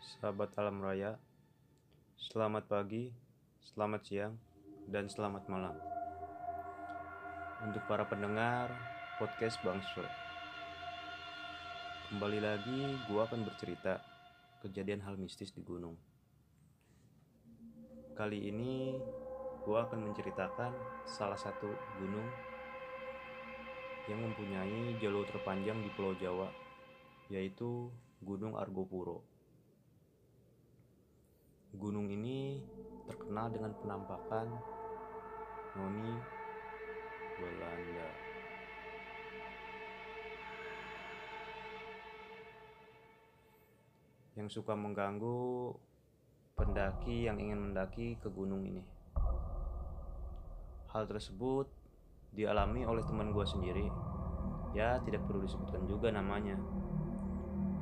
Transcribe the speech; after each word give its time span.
sahabat 0.00 0.56
alam 0.56 0.80
raya. 0.80 1.20
Selamat 2.16 2.64
pagi, 2.64 3.12
selamat 3.60 4.00
siang, 4.08 4.40
dan 4.88 5.04
selamat 5.12 5.52
malam. 5.52 5.76
Untuk 7.60 7.84
para 7.84 8.08
pendengar 8.08 8.72
podcast 9.20 9.60
Bang 9.60 9.84
Swe. 9.92 10.08
Kembali 12.08 12.40
lagi, 12.40 12.96
gua 13.04 13.28
akan 13.28 13.44
bercerita 13.44 14.00
kejadian 14.64 15.04
hal 15.04 15.20
mistis 15.20 15.52
di 15.52 15.60
gunung. 15.60 16.00
Kali 18.16 18.48
ini, 18.48 18.96
gua 19.68 19.92
akan 19.92 20.08
menceritakan 20.08 20.72
salah 21.04 21.36
satu 21.36 21.68
gunung 22.00 22.32
yang 24.08 24.24
mempunyai 24.24 24.96
jalur 25.04 25.28
terpanjang 25.28 25.84
di 25.84 25.92
Pulau 25.92 26.16
Jawa, 26.16 26.48
yaitu 27.28 27.92
Gunung 28.22 28.54
Argopuro. 28.54 29.26
Gunung 31.74 32.06
ini 32.06 32.62
terkenal 33.10 33.50
dengan 33.50 33.74
penampakan 33.74 34.46
noni 35.74 36.14
Belanda. 37.42 38.10
Yang 44.38 44.62
suka 44.62 44.78
mengganggu 44.78 45.74
pendaki 46.54 47.26
yang 47.26 47.42
ingin 47.42 47.58
mendaki 47.58 48.14
ke 48.22 48.30
gunung 48.30 48.62
ini. 48.62 48.86
Hal 50.94 51.10
tersebut 51.10 51.66
dialami 52.30 52.86
oleh 52.86 53.02
teman 53.02 53.34
gue 53.34 53.42
sendiri. 53.42 53.90
Ya, 54.78 55.02
tidak 55.02 55.26
perlu 55.26 55.42
disebutkan 55.42 55.84
juga 55.90 56.14
namanya. 56.14 56.56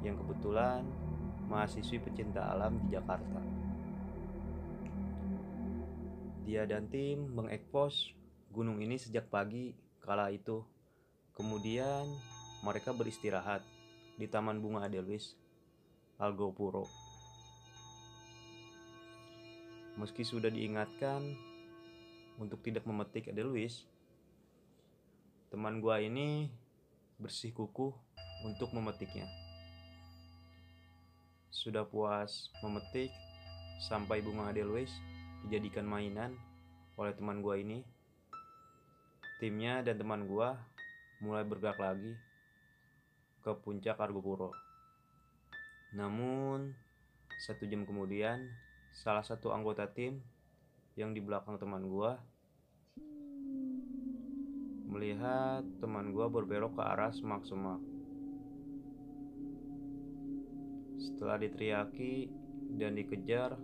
Yang 0.01 0.25
kebetulan 0.25 0.83
mahasiswi 1.51 2.01
pecinta 2.01 2.47
alam 2.49 2.79
di 2.85 2.97
Jakarta. 2.97 3.41
Dia 6.47 6.65
dan 6.65 6.89
tim 6.89 7.31
mengekspos 7.31 8.17
gunung 8.51 8.83
ini 8.83 8.99
sejak 8.99 9.31
pagi 9.31 9.77
kala 10.03 10.35
itu. 10.35 10.67
Kemudian 11.37 12.05
mereka 12.67 12.91
beristirahat 12.93 13.65
di 14.21 14.29
Taman 14.29 14.61
Bunga 14.61 14.85
Adelwis, 14.85 15.39
Algopuro. 16.21 16.85
Meski 19.97 20.25
sudah 20.25 20.53
diingatkan 20.53 21.23
untuk 22.37 22.61
tidak 22.61 22.85
memetik 22.85 23.33
Adelwis, 23.33 23.85
teman 25.49 25.81
gua 25.81 26.01
ini 26.05 26.53
bersih 27.17 27.53
kukuh 27.53 27.93
untuk 28.45 28.73
memetiknya. 28.77 29.40
Sudah 31.51 31.83
puas 31.83 32.47
memetik 32.63 33.11
sampai 33.91 34.23
bunga 34.23 34.55
Adelwis 34.55 34.95
dijadikan 35.45 35.83
mainan 35.83 36.39
oleh 36.95 37.11
teman 37.11 37.43
gua 37.43 37.59
ini. 37.59 37.83
Timnya 39.43 39.83
dan 39.83 39.99
teman 39.99 40.31
gua 40.31 40.55
mulai 41.21 41.43
bergerak 41.43 41.77
lagi 41.77 42.15
ke 43.43 43.51
puncak 43.61 43.99
Argopuro. 43.99 44.55
Namun, 45.97 46.71
satu 47.49 47.67
jam 47.67 47.83
kemudian, 47.83 48.39
salah 48.95 49.25
satu 49.25 49.51
anggota 49.51 49.89
tim 49.91 50.23
yang 50.95 51.17
di 51.17 51.25
belakang 51.25 51.59
teman 51.59 51.89
gua 51.89 52.21
melihat 54.91 55.63
teman 55.81 56.15
gua 56.15 56.31
berbelok 56.31 56.79
ke 56.79 56.83
arah 56.83 57.11
semak-semak. 57.11 58.00
Setelah 61.01 61.41
diteriaki 61.41 62.29
dan 62.77 62.93
dikejar, 62.93 63.57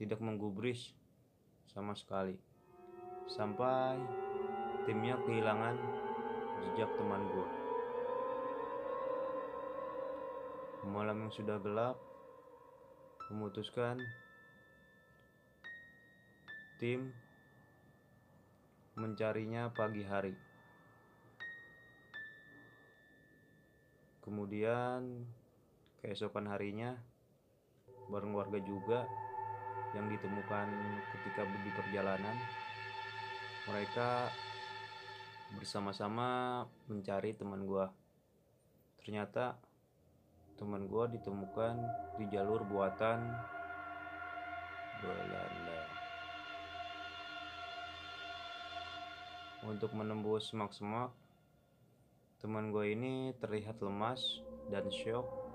tidak 0.00 0.20
menggubris 0.24 0.96
sama 1.68 1.92
sekali. 1.92 2.32
Sampai 3.28 4.00
timnya 4.88 5.20
kehilangan 5.20 5.76
jejak 6.64 6.88
teman 6.96 7.28
gue. 7.28 7.48
Malam 10.88 11.28
yang 11.28 11.32
sudah 11.34 11.60
gelap, 11.60 12.00
memutuskan 13.28 14.00
tim 16.80 17.12
mencarinya 18.96 19.68
pagi 19.76 20.00
hari. 20.08 20.32
Kemudian 24.24 25.26
keesokan 26.02 26.50
harinya 26.50 26.96
bareng 28.12 28.32
warga 28.36 28.60
juga 28.62 29.04
yang 29.94 30.06
ditemukan 30.12 30.66
ketika 31.14 31.42
di 31.46 31.70
perjalanan 31.74 32.36
mereka 33.66 34.30
bersama-sama 35.56 36.62
mencari 36.90 37.34
teman 37.34 37.66
gua. 37.66 37.90
Ternyata 39.02 39.58
teman 40.58 40.86
gua 40.90 41.06
ditemukan 41.10 41.74
di 42.18 42.24
jalur 42.30 42.62
buatan 42.66 43.26
Belanda. 45.02 45.80
Untuk 49.66 49.90
menembus 49.98 50.54
semak-semak 50.54 51.10
teman 52.38 52.70
gue 52.70 52.94
ini 52.94 53.34
terlihat 53.42 53.82
lemas 53.82 54.38
dan 54.70 54.86
syok 54.92 55.45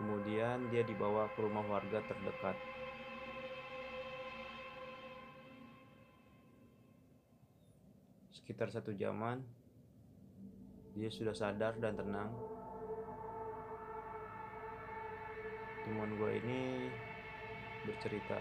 Kemudian 0.00 0.72
dia 0.72 0.80
dibawa 0.80 1.28
ke 1.28 1.44
rumah 1.44 1.60
warga 1.60 2.00
terdekat. 2.00 2.56
Sekitar 8.32 8.72
satu 8.72 8.96
jaman, 8.96 9.44
dia 10.96 11.12
sudah 11.12 11.36
sadar 11.36 11.76
dan 11.76 12.00
tenang. 12.00 12.32
Teman 15.84 16.16
gue 16.16 16.32
ini 16.40 16.88
bercerita 17.84 18.40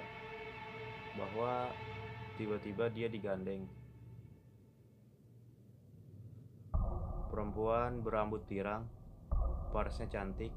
bahwa 1.20 1.76
tiba-tiba 2.40 2.88
dia 2.88 3.12
digandeng. 3.12 3.68
Perempuan 7.28 8.00
berambut 8.00 8.48
pirang, 8.48 8.88
parasnya 9.76 10.08
cantik, 10.08 10.56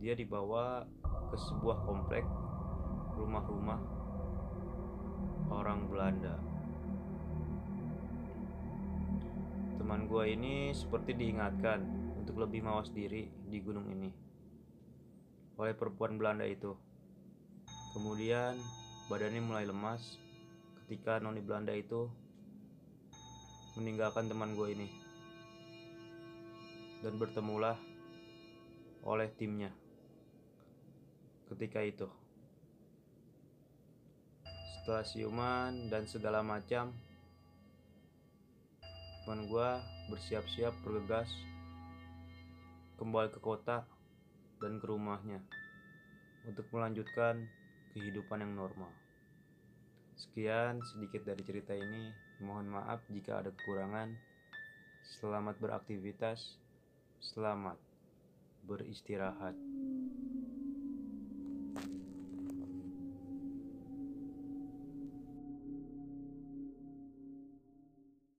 dia 0.00 0.16
dibawa 0.16 0.88
ke 1.04 1.36
sebuah 1.36 1.84
komplek 1.84 2.24
rumah-rumah 3.20 3.80
orang 5.52 5.92
Belanda. 5.92 6.40
Teman 9.76 10.08
gua 10.08 10.24
ini 10.24 10.72
seperti 10.72 11.12
diingatkan 11.12 11.84
untuk 12.16 12.40
lebih 12.40 12.64
mawas 12.64 12.88
diri 12.88 13.28
di 13.28 13.60
gunung 13.60 13.92
ini 13.92 14.08
oleh 15.60 15.76
perempuan 15.76 16.16
Belanda 16.16 16.48
itu. 16.48 16.72
Kemudian 17.92 18.56
badannya 19.12 19.44
mulai 19.44 19.68
lemas 19.68 20.16
ketika 20.80 21.20
noni 21.20 21.44
Belanda 21.44 21.76
itu 21.76 22.08
meninggalkan 23.76 24.32
teman 24.32 24.56
gue 24.56 24.72
ini 24.72 24.88
dan 27.04 27.14
bertemulah 27.20 27.76
oleh 29.04 29.28
timnya 29.36 29.70
ketika 31.50 31.82
itu. 31.82 32.08
Setelah 34.80 35.04
siuman 35.04 35.92
dan 35.92 36.06
segala 36.06 36.40
macam, 36.40 36.94
teman 39.22 39.46
gue 39.46 39.70
bersiap-siap 40.10 40.74
bergegas 40.82 41.30
kembali 42.98 43.30
ke 43.30 43.38
kota 43.38 43.84
dan 44.58 44.80
ke 44.80 44.86
rumahnya 44.88 45.38
untuk 46.48 46.66
melanjutkan 46.72 47.46
kehidupan 47.92 48.42
yang 48.42 48.56
normal. 48.56 48.90
Sekian 50.20 50.84
sedikit 50.84 51.24
dari 51.24 51.40
cerita 51.40 51.72
ini. 51.72 52.12
Mohon 52.44 52.80
maaf 52.80 53.00
jika 53.08 53.40
ada 53.40 53.52
kekurangan. 53.52 54.12
Selamat 55.20 55.56
beraktivitas. 55.60 56.60
Selamat 57.20 57.76
beristirahat. 58.68 59.69
Thank 61.74 61.84
you. 61.92 62.09